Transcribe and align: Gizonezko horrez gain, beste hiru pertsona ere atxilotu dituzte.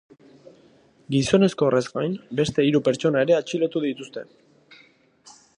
Gizonezko 1.15 1.67
horrez 1.67 1.83
gain, 1.99 2.17
beste 2.41 2.67
hiru 2.71 2.83
pertsona 2.89 3.25
ere 3.29 3.39
atxilotu 3.41 3.85
dituzte. 3.89 4.29